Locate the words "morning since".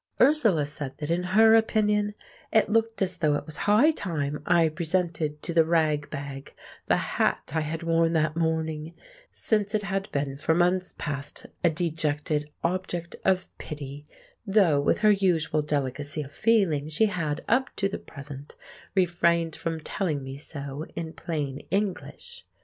8.35-9.75